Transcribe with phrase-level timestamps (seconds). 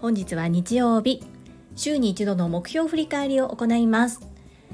[0.00, 1.22] 本日は日曜日。
[1.76, 4.20] 週に一度の目標振り返りを行います。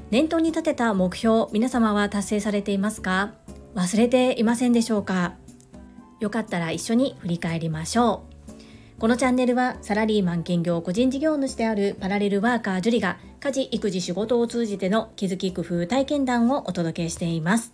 [0.09, 3.35] 念頭に立てた目標皆様は達成されていますか？
[3.75, 5.35] 忘れていませんでしょうか？
[6.19, 8.23] よかったら一緒に振り返りましょ
[8.97, 8.99] う。
[8.99, 17.71] このチャンネルはサラリーマン兼業個人事業主であるパラレルワーカージュリが家事育児仕事を通じての気づき工夫体験談をお届けしています。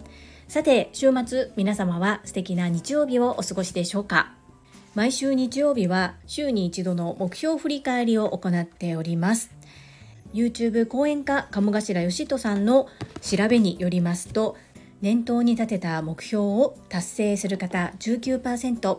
[0.48, 4.34] さて週末皆様は素敵な日曜日をお過ごしでしょうか？
[4.94, 9.52] 毎週日曜日は週に一度の目標振り返りを行っております。
[10.34, 12.88] YouTube 講演家鴨頭義人さんの
[13.22, 14.56] 調べによりますと
[15.02, 18.98] 念頭に立てた目標を達成する方19%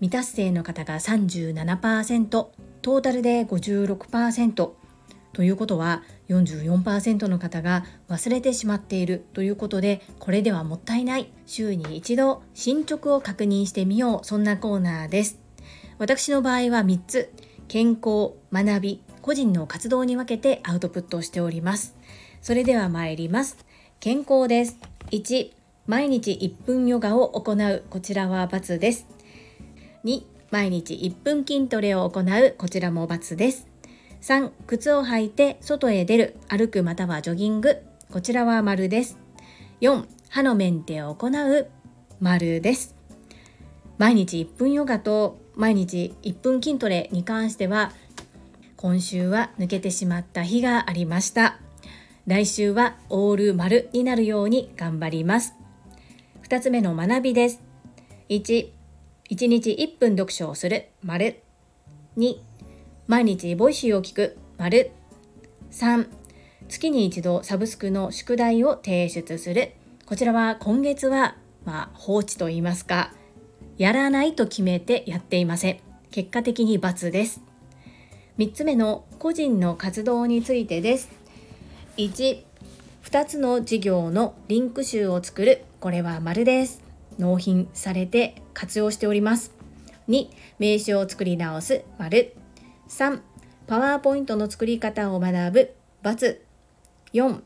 [0.00, 4.70] 未達成の方が37%トータルで56%
[5.32, 11.32] ということは44%の方が忘れてしまっているということでこれではもったいない。
[11.46, 14.26] 週に一度進捗を確認してみよう。
[14.26, 15.38] そんなコーナーです。
[15.98, 17.32] 私の場合は3つ。
[17.68, 21.94] 健康学び個人の活動に分けてアウトプットをしております。
[22.40, 23.58] それでは参ります。
[24.00, 24.78] 健康です。
[25.10, 25.50] 1
[25.86, 27.84] 毎日1分ヨガを行う。
[27.90, 29.06] こちらは×です。
[30.04, 32.54] 2毎日1分筋トレを行う。
[32.56, 33.77] こちらも×です。
[34.20, 36.36] 3靴を履いて外へ出る。
[36.48, 37.78] 歩くまたはジョギング。
[38.10, 39.18] こちらは丸です。
[39.80, 41.68] 4歯のメンテを行う。
[42.20, 42.94] 丸です。
[43.96, 47.92] 毎日1分ヨガと毎日1分筋トレに関しては
[48.76, 51.58] 今週は抜けてしまった日がありました。
[52.26, 55.54] 来週はオール丸になるように頑張ります。
[56.42, 57.60] 2つ目の学びです。
[58.28, 58.70] 1
[59.30, 60.88] 1日1分読書をする。
[61.02, 61.40] 丸。
[62.16, 62.47] 2
[63.08, 64.36] 毎日 Voicy を聞く。
[64.58, 64.90] 丸。
[65.70, 66.06] 3
[66.68, 69.72] 月に一度サブスクの宿題を提出する。
[70.04, 73.14] こちらは今月はまあ放置と言いますか
[73.78, 75.78] やらないと決めてやっていません。
[76.10, 77.40] 結果的に×です。
[78.36, 81.08] 3つ目の個人の活動についてです。
[81.96, 82.42] 1
[83.04, 85.64] 2つの事業のリンク集を作る。
[85.80, 86.82] これは丸です。
[87.18, 89.54] 納品されて活用しております。
[90.10, 91.84] 2名刺を作り直す。
[91.96, 92.37] 丸。
[92.88, 93.20] 3
[93.66, 96.38] パワーポイントの作り方を学ぶ×。
[97.12, 97.40] 4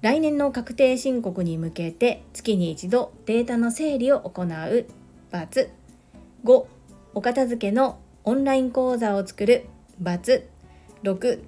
[0.00, 4.86] 来年の確定申告に向けて月に一度データの整理を行う×。
[6.44, 6.66] 5
[7.14, 9.66] お片付けのオンライン講座を作る
[10.02, 10.44] ×。
[11.02, 11.40] 6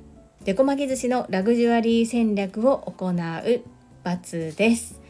[0.45, 5.01] デコ巻き寿司のラグジュアリー戦略を行う×です。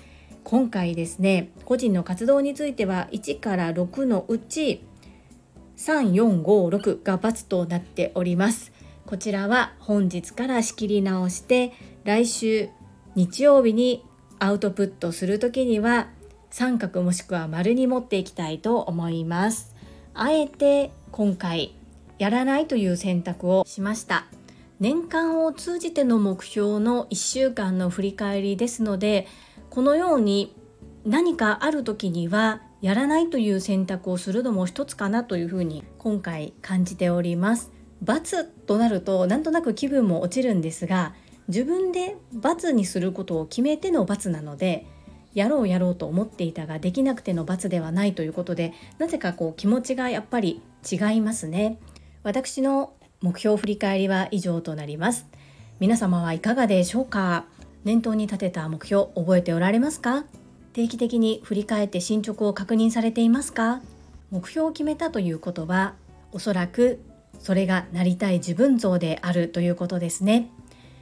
[0.44, 4.84] 今回ですね個人の活動については1から6のうち
[5.76, 8.72] 3456が×となっております。
[9.06, 11.72] こちらは本日から仕切り直して
[12.04, 12.68] 来週
[13.14, 14.04] 日曜日に
[14.38, 16.08] アウトプットする時には
[16.50, 19.74] 三角もしくは丸に持っていきたいと思います。
[20.14, 21.74] あえて今回
[22.18, 24.26] やらないという選択をしました。
[24.80, 29.26] 年間を通じての目標の1週間の振り返りですので
[29.70, 30.54] このように
[31.06, 37.72] 何かある時にはやらないという選択をするのも一つかなというふうに今回感じております。
[38.02, 41.14] 罰となるとなんとなく気分も落ちるんですが
[41.48, 44.86] 自分で罰にすることを決めての罰なので
[45.32, 50.60] やろうやろうと思っていたができなくての罰ではないということでなぜかこう気持ちがやっぱり
[50.90, 51.78] 違いますね。
[52.22, 55.26] 私の目標振り返りは以上となります。
[55.80, 57.46] 皆様はいかがでしょうか？
[57.84, 60.24] 念頭に立てた目標覚えておられますか？
[60.76, 63.80] 定期的に振り返って進捗を確認されていますか？
[64.30, 65.94] 目標を決めたということは
[66.32, 67.00] おそらく
[67.38, 70.50] それがなりたい自分像であるということですね。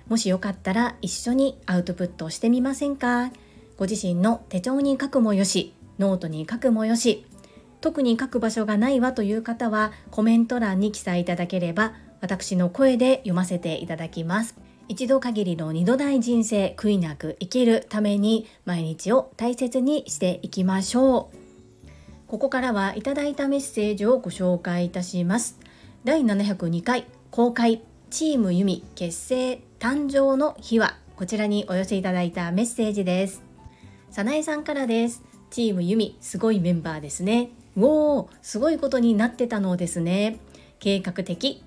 [0.06, 3.32] もしよかったら一緒にアウトプットしてみませんか？
[3.76, 7.26] ご自身の手帳に書くもよしノートに書くもよし
[7.80, 14.54] 特に書く場所がないわという方はコメント欄に記載いただければ私の声で読ませていただきます。
[14.86, 21.36] 一度限りの二度大人生悔いなく生きるために毎日を大切にしていきましょう。
[22.26, 25.58] ここからはいただいたメッセージをご紹介いたします。
[26.04, 33.42] 第702回公開チームユミ結成誕生の日はこちらにお寄せいただいたメッセージです。
[34.10, 35.22] さなえさんからです。
[35.50, 37.50] チームユミすごいメンバーですね。
[37.76, 40.38] おおすごいことになってたのですね。
[40.78, 41.64] 計画的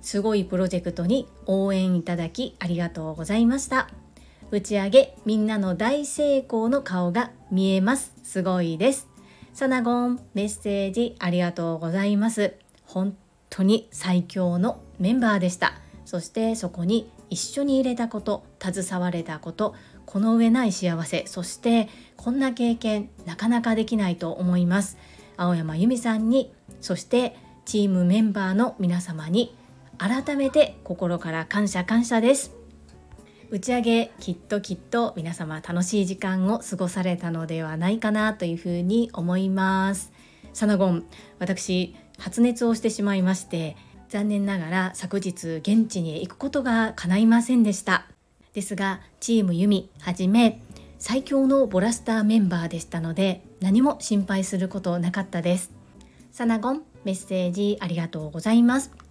[0.00, 3.88] すごいプロジェクトに応援いただきありがとうございました。
[4.50, 8.14] 打ち上げみんなの大成功の顔が見えます。
[8.22, 9.08] すごいです。
[9.52, 12.54] サナゴンメッセージありがとうございます。
[12.86, 13.16] 本
[13.50, 15.74] 当に最強のメンバーでした。
[16.04, 19.74] そしてそこに一緒に入れたこと携われたこと
[20.06, 21.24] この上ない幸せ。
[21.26, 24.96] そしてこんな経験なかなかできないと思います。
[25.36, 26.50] 青山由美さんに
[26.80, 27.36] そして
[27.66, 29.54] チームメンバーの皆様に
[29.98, 32.54] 改めて心から感謝感謝です。
[33.50, 40.12] 打ち上げきっときっと皆様楽しい時間を過ごされたのではないかなというふうに思います。
[40.52, 41.04] サナゴン
[41.38, 43.76] 私発熱をしてしまいまして
[44.08, 48.06] 残念ながら昨日現地に行くことが叶いませんでした。
[48.52, 50.60] ですがチームユミはじめ
[50.98, 55.70] 最強のボラスターメンバーでしたので何も心配することなかったです。
[56.32, 59.07] サナゴンメッセージありがとうございます。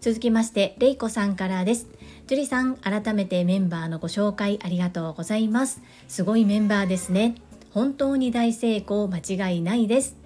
[0.00, 1.86] 続きましてレイコさんからです。
[2.26, 5.82] ジュリさん改めてメンバーのご紹介ありがとうございます。
[6.08, 7.34] すごいメンバーですね。
[7.72, 10.16] 本当に大成功間違いないです。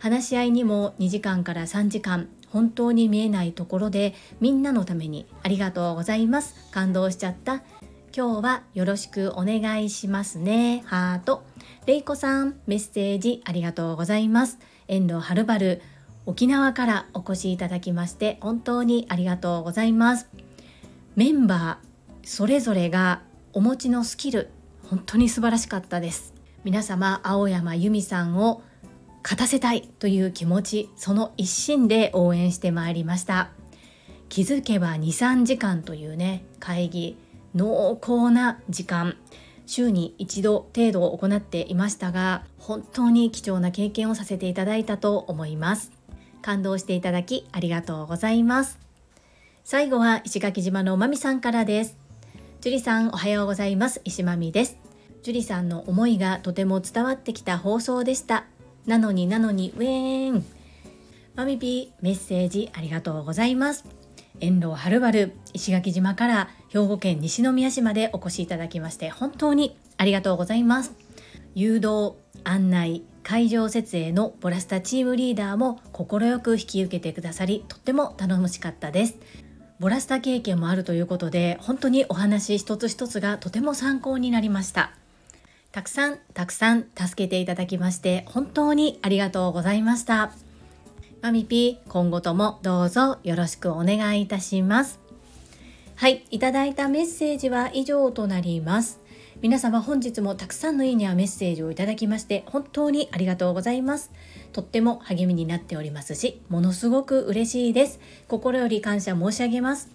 [0.00, 6.56] 話し合いにも2時間から3時間本当に見えないところでみんなのためにありがとうございます。
[6.72, 7.62] 感動しちゃった。
[8.12, 10.82] 今日はよろしくお願いしますね。
[10.86, 11.44] ハート。
[11.86, 14.58] レイコさんメッセージありがとうございます。
[14.88, 15.82] 遠路はるばる。
[16.30, 20.28] 沖縄からお越しいただきまして本当にありがとうございます。
[21.16, 21.88] メンバー
[22.22, 23.22] それぞれが
[23.52, 24.48] お持ちのスキル
[24.88, 26.32] 本当に素晴らしかったです。
[26.62, 28.62] 皆様青山由美さんを
[29.24, 33.50] 勝たせたいという気持ちその一心で応援してまいりました。
[34.28, 37.18] 気づけば23時間というね会議
[37.56, 39.16] 濃厚な時間。
[39.66, 45.99] 週に一度程度行っていましたが本当に貴重な経験をさせていただいたと思います。
[46.40, 48.78] 感動していただきありがとうございます。
[49.64, 51.96] 最後は石垣島のまみさんからです。
[52.60, 54.00] 樹里さんおはようございます。
[54.04, 54.76] 石まみです。
[55.22, 58.44] 樹里さんの思いがとても伝わってきた放送でした。
[58.86, 60.44] なのになのにウェーン。
[61.36, 63.84] マミピーメッセージありがとうございます。
[64.40, 70.92] 遠路はるばる石垣島から兵庫県西宮市までお越しいただきまして本当にありがとうございます。
[71.54, 72.14] 誘導
[72.44, 79.16] 案内会場設営のボラスタチームリーダーも快く引き受けてくださりとっても頼もしかったです。
[79.78, 84.92] ボラスタ経験もあるということで本当にお話一つ一つがとても参考になりました。
[85.72, 90.32] たくさんたくさん助けていただきまして本当にありがとうございました。
[91.22, 95.00] マミピー今後ともどうぞよろしくお願いいたします。
[95.96, 98.99] はいいただいたメッセージは以上となります。
[99.42, 104.12] 皆様本日もたくさんのいいねやメッセージをいただきまして本当にありがとうございます。
[104.52, 108.00] とっても励みになっておりますしものすごく嬉しいです。
[108.28, 109.88] 心より感謝申し上げます。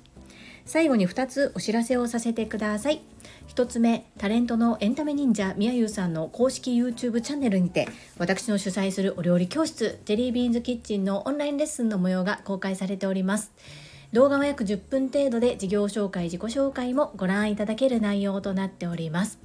[0.65, 3.01] 最後に2つお知らせをさせてください。
[3.49, 7.87] 1つ目タレントのエンタメ忍者みやゆうさんの公式 YouTube チャンネルにて
[8.17, 13.51] 私の主催するお料理教室ジェリービーンズキッチンのオンラインレッスンの模様が公開されております。
[14.15, 19.39] 動画は約10分程度で事業紹介自己紹介もご覧いただける内容となっております。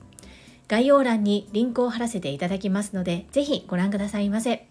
[0.68, 4.68] 概要欄にリンクを貼らせていただきますのでぜひご覧くださいませ。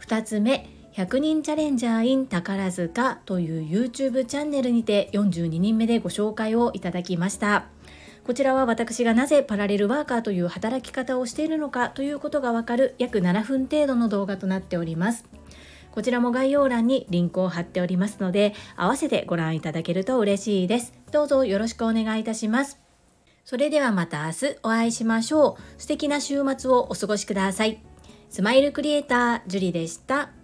[0.00, 7.66] 2つ目100人チャレンジャー in 宝塚という YouTube チャンネルにて42人目でご紹介をいただきました。
[8.26, 15.24] こちらは私がなぜパラレルワーカーという働き方をしているのかということがわかる約7分程度の動画となっております。
[15.92, 20.92] こちらも概要欄にリンクを貼っておりますので、合わせてご覧いただけると嬉しいです。
[21.10, 22.78] どうぞよろしくお願いいたします。
[23.44, 25.80] それではまた明日お会いしましょう。
[25.80, 27.82] 素敵な週末をお過ごしください。
[28.28, 30.39] スマイルクリエイター、ジュリでした。